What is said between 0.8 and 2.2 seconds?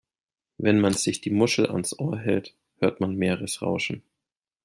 man sich die Muschel ans Ohr